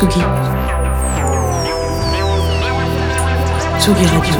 Tsugi. 0.00 0.20
Radio. 4.06 4.34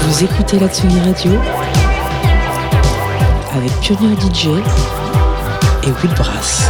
Vous 0.00 0.24
écoutez 0.24 0.58
la 0.58 0.68
Tsugi 0.68 0.98
Radio 0.98 1.32
avec 3.54 3.70
Pionnier 3.82 4.16
DJ 4.16 4.46
et 5.84 5.92
Will 5.92 6.14
Brass. 6.16 6.68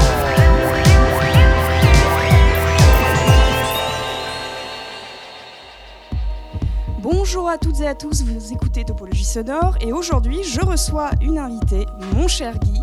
Bonjour 6.98 7.48
à 7.48 7.56
toutes 7.56 7.80
et 7.80 7.86
à 7.86 7.94
tous, 7.94 8.22
vous 8.22 8.52
écoutez 8.52 8.84
Topologie 8.84 9.24
Sonore 9.24 9.76
et 9.80 9.94
aujourd'hui 9.94 10.42
je 10.44 10.60
reçois 10.60 11.08
une 11.22 11.38
invitée, 11.38 11.86
mon 12.14 12.28
cher 12.28 12.58
Guy. 12.58 12.73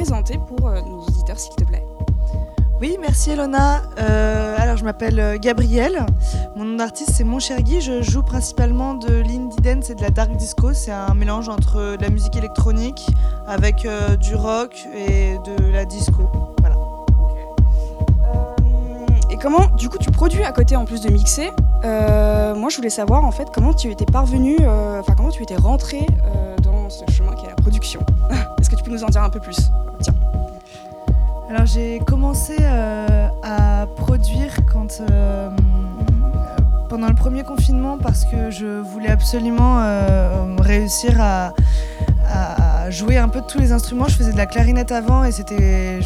Présenter 0.00 0.38
pour 0.48 0.66
euh, 0.66 0.80
nos 0.80 1.02
auditeurs 1.02 1.38
s'il 1.38 1.54
te 1.56 1.64
plaît 1.64 1.84
Oui, 2.80 2.96
merci 3.02 3.32
Elona. 3.32 3.82
Euh, 3.98 4.56
alors 4.58 4.78
je 4.78 4.84
m'appelle 4.84 5.20
euh, 5.20 5.36
Gabrielle. 5.38 6.06
Mon 6.56 6.64
nom 6.64 6.76
d'artiste 6.78 7.10
c'est 7.12 7.24
Mon 7.24 7.38
Cher 7.38 7.60
Guy. 7.60 7.82
Je 7.82 8.00
joue 8.00 8.22
principalement 8.22 8.94
de 8.94 9.16
l'indie 9.16 9.58
dance 9.58 9.90
et 9.90 9.94
de 9.94 10.00
la 10.00 10.08
dark 10.08 10.34
disco. 10.36 10.72
C'est 10.72 10.90
un 10.90 11.12
mélange 11.12 11.50
entre 11.50 11.98
de 11.98 12.02
la 12.02 12.08
musique 12.08 12.34
électronique 12.34 13.08
avec 13.46 13.84
euh, 13.84 14.16
du 14.16 14.34
rock 14.34 14.88
et 14.96 15.36
de 15.44 15.70
la 15.70 15.84
disco. 15.84 16.22
Voilà. 16.60 16.76
Euh, 18.24 19.30
Et 19.30 19.36
comment, 19.36 19.66
du 19.76 19.90
coup, 19.90 19.98
tu 19.98 20.10
produis 20.10 20.44
à 20.44 20.52
côté 20.52 20.76
en 20.76 20.86
plus 20.86 21.02
de 21.02 21.10
mixer 21.10 21.50
Moi 21.84 22.70
je 22.70 22.76
voulais 22.76 22.88
savoir 22.88 23.26
en 23.26 23.32
fait 23.32 23.48
comment 23.52 23.74
tu 23.74 23.90
étais 23.90 24.06
parvenu, 24.06 24.56
enfin 24.98 25.12
comment 25.14 25.30
tu 25.30 25.42
étais 25.42 25.56
rentré 25.56 26.06
dans 26.62 26.88
ce 26.88 27.04
chemin 27.12 27.34
qui 27.34 27.44
est 27.44 27.50
la 27.50 27.54
production? 27.56 28.00
Que 28.70 28.76
tu 28.76 28.84
peux 28.84 28.92
nous 28.92 29.02
en 29.02 29.08
dire 29.08 29.22
un 29.22 29.30
peu 29.30 29.40
plus? 29.40 29.70
Tiens. 30.00 30.14
Alors 31.50 31.66
j'ai 31.66 31.98
commencé 32.06 32.54
euh, 32.60 33.26
à 33.42 33.84
produire 33.96 34.54
quand 34.72 35.00
euh, 35.00 35.50
pendant 36.88 37.08
le 37.08 37.16
premier 37.16 37.42
confinement 37.42 37.98
parce 37.98 38.24
que 38.24 38.52
je 38.52 38.80
voulais 38.80 39.08
absolument 39.08 39.80
euh, 39.80 40.54
réussir 40.60 41.20
à, 41.20 41.52
jouer 42.90 43.18
un 43.18 43.28
peu 43.28 43.40
de 43.40 43.46
tous 43.46 43.58
les 43.58 43.72
instruments. 43.72 44.06
Je 44.06 44.16
faisais 44.16 44.32
de 44.32 44.36
la 44.36 44.46
clarinette 44.46 44.92
avant 44.92 45.24
et 45.24 45.32
c'était 45.32 45.98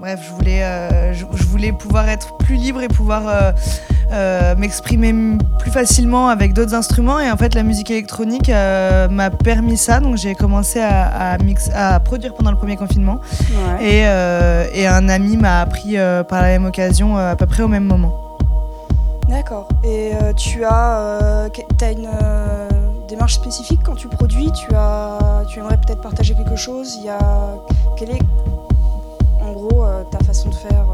bref 0.00 0.20
je 0.24 0.32
voulais 0.32 1.14
je 1.14 1.44
voulais 1.44 1.72
pouvoir 1.72 2.08
être 2.08 2.36
plus 2.38 2.56
libre 2.56 2.82
et 2.82 2.88
pouvoir 2.88 3.54
euh, 4.12 4.54
m'exprimer 4.56 5.38
plus 5.58 5.70
facilement 5.70 6.28
avec 6.28 6.52
d'autres 6.52 6.74
instruments 6.74 7.18
et 7.18 7.30
en 7.30 7.36
fait 7.36 7.54
la 7.54 7.62
musique 7.62 7.90
électronique 7.90 8.48
euh, 8.48 9.08
m'a 9.08 9.30
permis 9.30 9.76
ça 9.76 10.00
donc 10.00 10.16
j'ai 10.16 10.34
commencé 10.34 10.80
à, 10.80 11.32
à, 11.32 11.38
mix, 11.38 11.70
à 11.74 11.98
produire 12.00 12.34
pendant 12.34 12.50
le 12.50 12.56
premier 12.56 12.76
confinement 12.76 13.20
Ouais. 13.50 13.84
et, 13.84 14.02
euh, 14.06 14.66
et 14.74 14.86
un 14.86 15.08
ami 15.08 15.36
m'a 15.36 15.60
appris 15.60 15.96
par 16.28 16.42
la 16.42 16.48
même 16.48 16.64
occasion 16.66 17.16
à 17.16 17.36
peu 17.36 17.46
près 17.46 17.62
au 17.62 17.68
même 17.68 17.84
moment. 17.84 18.12
D'accord. 19.28 19.68
Et 19.84 20.10
tu 20.36 20.64
as, 20.64 21.48
t'as 21.78 21.92
une 21.92 22.08
démarche 23.08 23.34
spécifique 23.34 23.80
quand 23.84 23.94
tu 23.94 24.08
produis? 24.08 24.50
Tu 24.52 24.74
as, 24.74 25.42
tu 25.48 25.58
aimerais 25.60 25.78
peut-être 25.78 26.00
partager 26.02 26.34
quelque 26.34 26.56
chose? 26.56 26.96
Il 26.98 27.06
y 27.06 27.08
a, 27.08 27.18
quelle 27.96 28.10
est, 28.10 28.22
en 29.42 29.52
gros, 29.52 29.84
ta 30.10 30.18
façon 30.24 30.50
de 30.50 30.54
faire, 30.54 30.84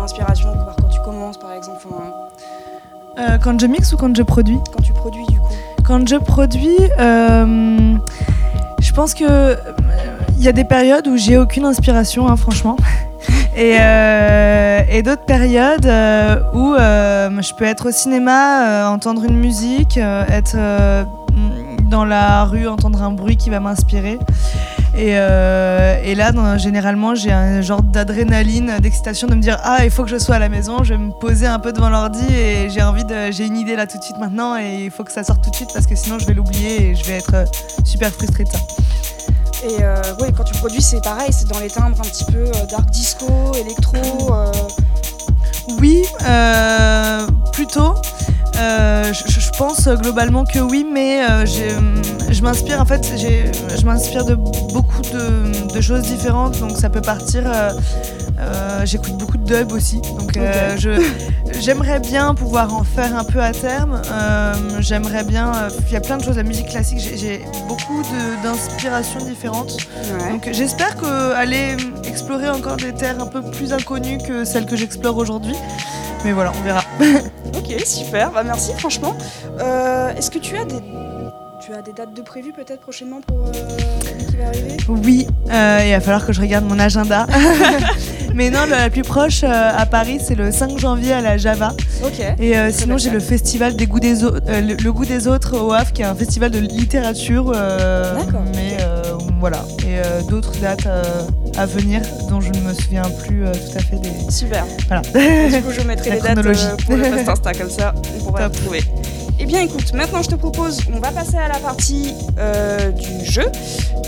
ton 0.00 0.04
inspiration, 0.04 0.52
par 0.64 0.76
quoi 0.76 0.88
tu 0.88 1.00
commences, 1.00 1.38
par 1.38 1.52
exemple, 1.52 1.86
Euh, 3.18 3.38
quand 3.38 3.60
je 3.60 3.66
mixe 3.66 3.92
ou 3.92 3.96
quand 3.96 4.16
je 4.16 4.22
produis 4.22 4.58
quand 4.72 4.82
tu 4.82 4.92
produis, 4.92 5.26
du 5.26 5.38
coup. 5.38 5.48
Quand 5.84 6.08
je 6.08 6.16
produis, 6.16 6.78
euh, 6.98 7.96
je 8.80 8.92
pense 8.92 9.14
que 9.14 9.56
il 10.38 10.44
y 10.44 10.48
a 10.48 10.52
des 10.52 10.64
périodes 10.64 11.06
où 11.08 11.16
j'ai 11.16 11.36
aucune 11.36 11.64
inspiration, 11.64 12.28
hein, 12.28 12.36
franchement. 12.36 12.76
Et, 13.56 13.76
euh, 13.80 14.80
et 14.88 15.02
d'autres 15.02 15.24
périodes 15.26 15.90
où 16.54 16.74
je 16.76 17.54
peux 17.54 17.64
être 17.64 17.88
au 17.88 17.90
cinéma, 17.90 18.88
entendre 18.88 19.24
une 19.24 19.36
musique, 19.36 19.98
être 19.98 20.56
dans 21.90 22.04
la 22.04 22.44
rue, 22.44 22.68
entendre 22.68 23.02
un 23.02 23.10
bruit 23.10 23.36
qui 23.36 23.50
va 23.50 23.58
m'inspirer. 23.58 24.18
Et, 24.92 25.12
euh, 25.16 26.00
et 26.02 26.14
là, 26.16 26.32
dans- 26.32 26.58
généralement, 26.58 27.14
j'ai 27.14 27.30
un 27.30 27.60
genre 27.60 27.82
d'adrénaline, 27.82 28.72
d'excitation 28.80 29.28
de 29.28 29.34
me 29.36 29.40
dire 29.40 29.56
Ah, 29.62 29.84
il 29.84 29.90
faut 29.90 30.02
que 30.02 30.10
je 30.10 30.18
sois 30.18 30.34
à 30.34 30.38
la 30.40 30.48
maison, 30.48 30.82
je 30.82 30.94
vais 30.94 30.98
me 30.98 31.12
poser 31.12 31.46
un 31.46 31.60
peu 31.60 31.72
devant 31.72 31.88
l'ordi 31.90 32.26
et 32.34 32.68
j'ai 32.70 32.82
envie 32.82 33.04
de. 33.04 33.30
J'ai 33.30 33.46
une 33.46 33.56
idée 33.56 33.76
là 33.76 33.86
tout 33.86 33.98
de 33.98 34.02
suite 34.02 34.18
maintenant 34.18 34.56
et 34.58 34.84
il 34.84 34.90
faut 34.90 35.04
que 35.04 35.12
ça 35.12 35.22
sorte 35.22 35.44
tout 35.44 35.50
de 35.50 35.54
suite 35.56 35.70
parce 35.72 35.86
que 35.86 35.94
sinon 35.94 36.18
je 36.18 36.26
vais 36.26 36.34
l'oublier 36.34 36.90
et 36.90 36.94
je 36.96 37.04
vais 37.04 37.18
être 37.18 37.34
euh, 37.34 37.44
super 37.84 38.10
frustrée 38.10 38.44
de 38.44 38.48
ça. 38.50 38.58
Et 39.62 39.82
euh, 39.82 39.94
ouais, 40.20 40.32
quand 40.36 40.44
tu 40.44 40.54
produis, 40.54 40.82
c'est 40.82 41.02
pareil, 41.04 41.28
c'est 41.32 41.46
dans 41.48 41.60
les 41.60 41.68
timbres 41.68 41.96
un 42.00 42.08
petit 42.08 42.24
peu 42.24 42.38
euh, 42.38 42.66
dark 42.70 42.90
disco, 42.90 43.26
électro. 43.54 43.96
euh, 44.34 44.50
Oui, 45.80 46.02
euh, 46.26 47.26
plutôt. 47.52 47.94
Euh, 48.60 49.12
je, 49.12 49.50
pense 49.56 49.88
globalement 49.88 50.44
que 50.44 50.58
oui, 50.58 50.86
mais 50.90 51.22
euh, 51.22 51.46
j'ai- 51.46 51.74
je 52.32 52.42
m'inspire 52.42 52.80
en 52.80 52.84
fait, 52.84 53.02
je 53.16 53.84
m'inspire 53.86 54.24
de 54.24 54.34
beaucoup 54.34 55.02
de, 55.02 55.72
de 55.74 55.80
choses 55.80 56.02
différentes, 56.02 56.58
donc 56.60 56.76
ça 56.76 56.90
peut 56.90 57.00
partir. 57.00 57.42
Euh, 58.40 58.84
J'écoute 58.86 59.16
beaucoup 59.18 59.36
de 59.36 59.44
dub 59.44 59.72
aussi, 59.72 60.00
donc 60.18 60.36
euh, 60.36 60.76
j'aimerais 61.60 62.00
bien 62.00 62.34
pouvoir 62.34 62.74
en 62.74 62.82
faire 62.84 63.16
un 63.16 63.24
peu 63.24 63.40
à 63.40 63.52
terme. 63.52 64.00
Euh, 64.10 64.54
j'aimerais 64.80 65.22
bien, 65.24 65.52
il 65.88 65.92
y 65.92 65.96
a 65.96 66.00
plein 66.00 66.16
de 66.16 66.24
choses, 66.24 66.36
la 66.36 66.42
musique 66.42 66.68
classique, 66.68 66.98
j'ai- 67.16 67.42
beaucoup 67.68 68.02
d'inspirations 68.42 69.20
différentes. 69.24 69.76
ouais. 70.12 70.30
Donc 70.32 70.48
j'espère 70.52 70.96
que 70.96 71.34
aller 71.34 71.76
explorer 72.04 72.48
encore 72.48 72.76
des 72.76 72.92
terres 72.92 73.20
un 73.20 73.26
peu 73.26 73.42
plus 73.42 73.72
inconnues 73.72 74.18
que 74.26 74.44
celles 74.44 74.66
que 74.66 74.76
j'explore 74.76 75.16
aujourd'hui. 75.16 75.54
Mais 76.24 76.32
voilà, 76.32 76.52
on 76.58 76.64
verra. 76.64 76.82
Ok, 77.56 77.80
super, 77.84 78.30
bah 78.30 78.42
merci 78.44 78.72
franchement. 78.78 79.14
Est-ce 80.16 80.30
que 80.30 80.38
tu 80.38 80.56
as 80.56 80.64
des, 80.64 80.76
tu 81.60 81.72
as 81.74 81.82
des 81.82 81.92
dates 81.92 82.14
de 82.14 82.22
prévues 82.22 82.52
peut-être 82.52 82.80
prochainement 82.80 83.20
pour 83.26 83.38
euh, 83.48 83.52
qui 84.28 84.36
va 84.36 84.46
arriver? 84.48 84.76
Oui, 84.88 85.26
euh, 85.50 85.80
il 85.84 85.90
va 85.92 86.00
falloir 86.00 86.24
que 86.26 86.32
je 86.32 86.40
regarde 86.40 86.64
mon 86.64 86.78
agenda. 86.78 87.26
Mais 88.34 88.50
non, 88.50 88.60
la 88.68 88.90
plus 88.90 89.02
proche 89.02 89.42
euh, 89.44 89.48
à 89.76 89.86
Paris, 89.86 90.18
c'est 90.24 90.34
le 90.34 90.50
5 90.52 90.78
janvier 90.78 91.12
à 91.12 91.20
la 91.20 91.36
Java. 91.36 91.72
Ok. 92.04 92.20
Et 92.38 92.56
euh, 92.56 92.70
sinon, 92.72 92.96
j'ai 92.98 93.10
le 93.10 93.20
festival 93.20 93.74
des 93.76 93.86
goûts 93.86 94.00
des 94.00 94.24
autres, 94.24 94.40
le, 94.48 94.74
le 94.74 94.92
goût 94.92 95.04
des 95.04 95.26
autres 95.28 95.58
au 95.58 95.72
Havre, 95.72 95.92
qui 95.92 96.02
est 96.02 96.06
un 96.06 96.14
festival 96.14 96.50
de 96.50 96.58
littérature. 96.58 97.52
euh, 97.54 98.14
D'accord, 98.16 98.42
Mais 98.54 98.76
euh, 98.80 99.02
voilà, 99.40 99.64
et 99.80 99.98
euh, 99.98 100.22
d'autres 100.28 100.52
dates 100.60 100.86
euh, 100.86 101.02
à 101.56 101.66
venir 101.66 102.00
dont 102.28 102.40
je 102.40 102.50
ne 102.50 102.60
me 102.60 102.72
souviens 102.74 103.02
plus 103.26 103.44
euh, 103.46 103.52
tout 103.52 103.78
à 103.78 103.80
fait 103.80 103.96
des. 103.96 104.30
Super. 104.30 104.64
Voilà. 104.88 105.02
Du 105.02 105.62
coup, 105.62 105.70
je 105.72 105.80
mettrai 105.86 106.10
les 106.12 106.20
dates 106.20 106.38
euh, 106.38 106.76
pour 106.86 106.96
le 106.96 107.02
post 107.24 107.28
Insta, 107.28 107.52
comme 107.54 107.70
ça, 107.70 107.94
on 108.20 108.24
pourra 108.24 108.44
Top. 108.44 108.56
retrouver. 108.56 108.82
Eh 109.42 109.46
bien, 109.46 109.62
écoute, 109.62 109.94
maintenant, 109.94 110.22
je 110.22 110.28
te 110.28 110.34
propose, 110.34 110.80
on 110.94 111.00
va 111.00 111.12
passer 111.12 111.38
à 111.38 111.48
la 111.48 111.58
partie 111.58 112.12
euh, 112.38 112.90
du 112.90 113.24
jeu. 113.24 113.46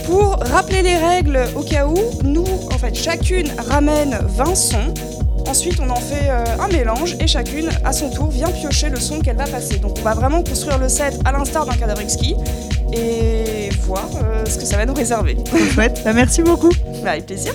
Pour 0.04 0.36
rappeler 0.40 0.82
les 0.82 0.96
règles, 0.96 1.40
au 1.56 1.62
cas 1.62 1.86
où, 1.86 1.96
nous, 2.22 2.44
en 2.70 2.76
fait, 2.76 2.94
chacune 2.94 3.50
ramène 3.66 4.18
20 4.22 4.54
sons. 4.54 4.94
Ensuite, 5.48 5.80
on 5.80 5.88
en 5.88 5.96
fait 5.96 6.28
euh, 6.28 6.44
un 6.60 6.68
mélange 6.68 7.16
et 7.18 7.26
chacune, 7.26 7.70
à 7.82 7.94
son 7.94 8.10
tour, 8.10 8.30
vient 8.30 8.50
piocher 8.50 8.90
le 8.90 9.00
son 9.00 9.20
qu'elle 9.20 9.36
va 9.36 9.46
passer. 9.46 9.78
Donc, 9.78 9.96
on 9.98 10.02
va 10.02 10.12
vraiment 10.12 10.42
construire 10.42 10.76
le 10.76 10.90
set 10.90 11.18
à 11.24 11.32
l'instar 11.32 11.64
d'un 11.64 11.76
cadavre 11.76 12.02
exquis 12.02 12.36
et 12.92 13.70
voir 13.80 14.10
euh, 14.22 14.44
ce 14.44 14.58
que 14.58 14.66
ça 14.66 14.76
va 14.76 14.84
nous 14.84 14.94
réserver. 14.94 15.38
Chouette. 15.72 16.02
Bah, 16.04 16.12
merci 16.12 16.42
beaucoup. 16.42 16.70
Bah, 17.02 17.12
avec 17.12 17.24
plaisir. 17.24 17.54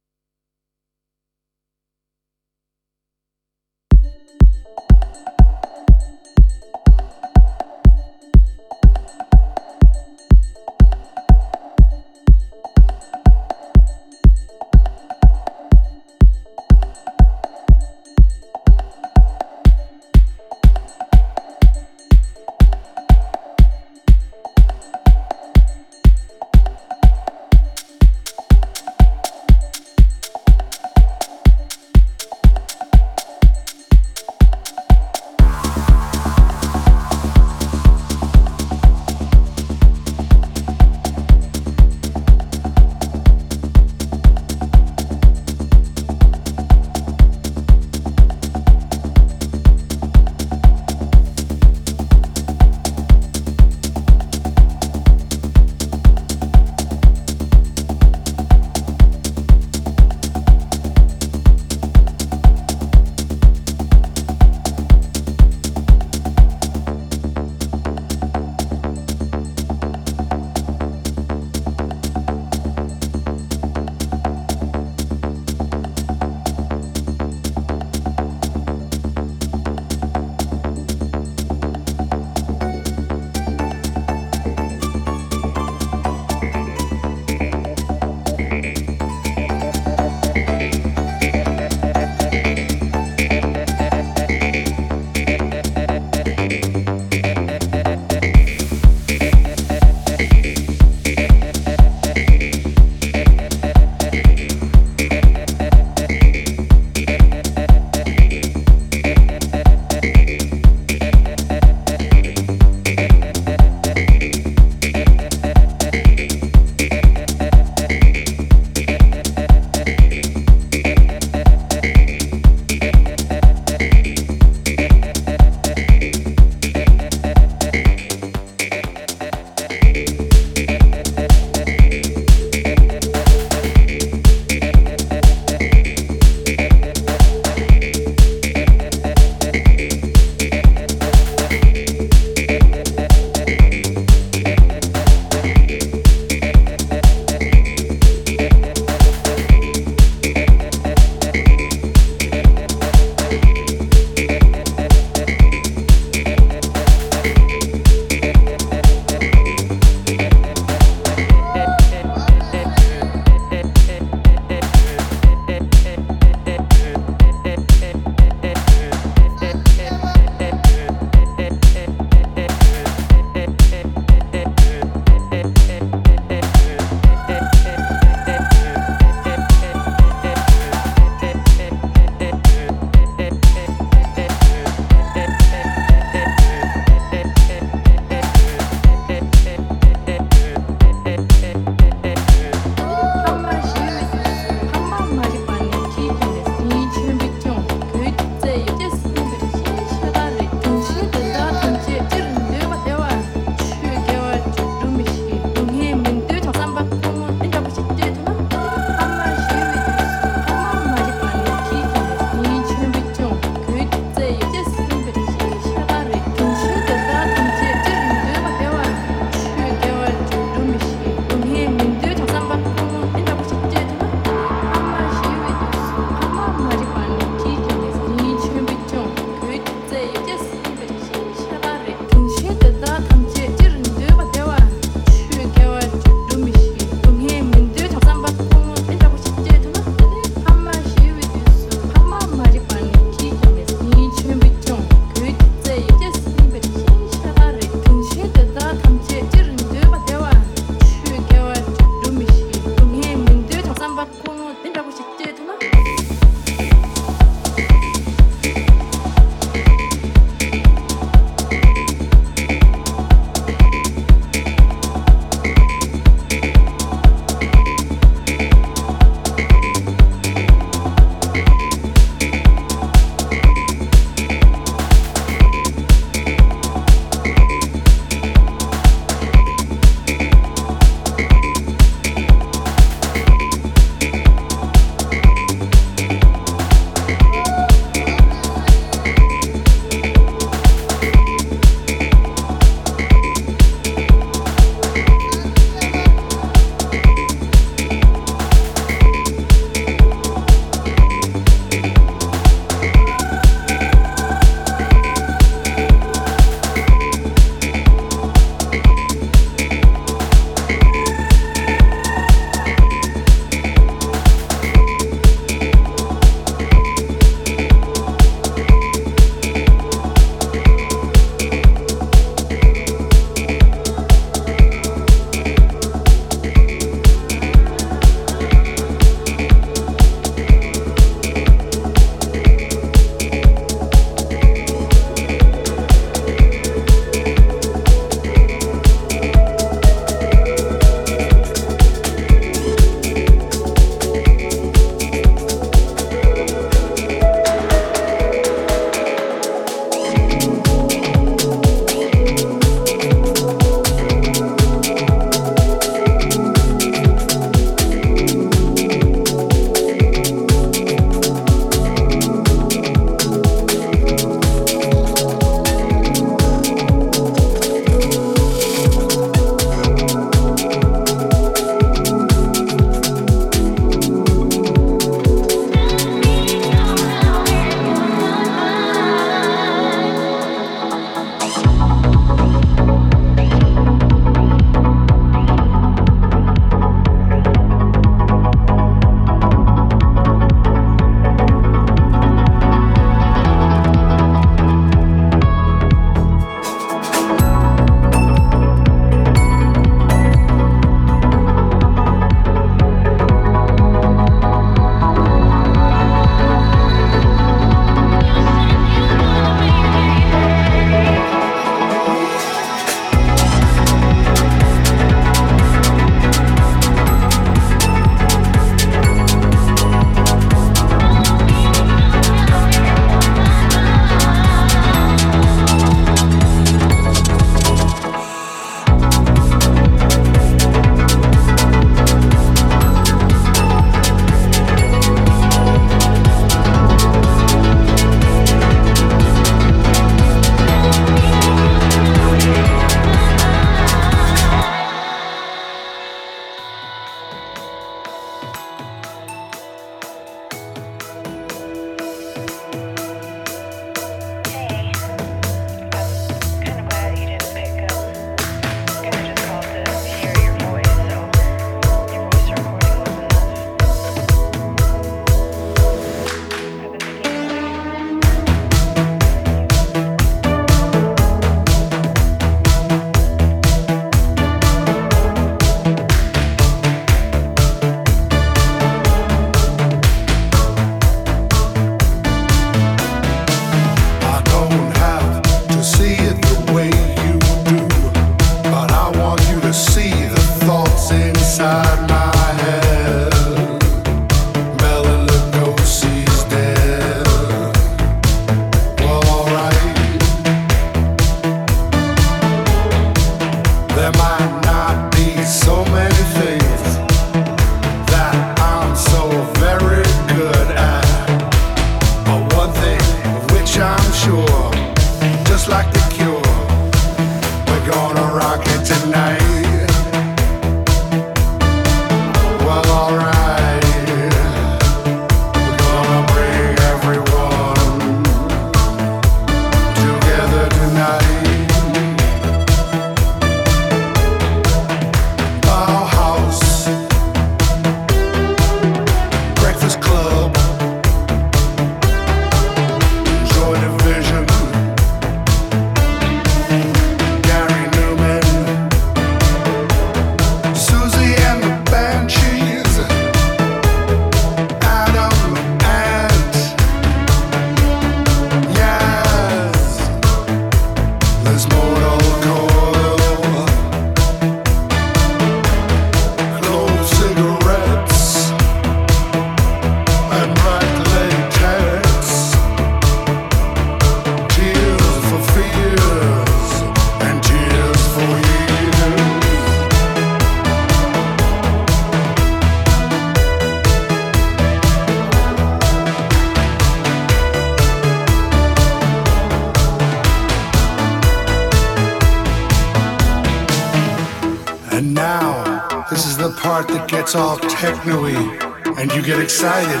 Get 599.26 599.40
excited 599.40 600.00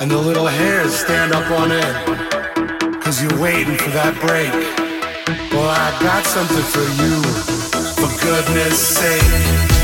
and 0.00 0.08
the 0.08 0.16
little 0.16 0.46
hairs 0.46 0.94
stand 0.94 1.32
up 1.32 1.50
on 1.50 1.72
end 1.72 2.92
because 2.92 3.20
you're 3.20 3.40
waiting 3.40 3.76
for 3.76 3.90
that 3.90 4.14
break. 4.20 4.52
Well, 5.50 5.68
I 5.68 5.90
got 6.00 6.24
something 6.24 6.62
for 6.62 6.86
you, 7.02 7.20
for 7.94 8.24
goodness 8.24 8.78
sake. 8.78 9.83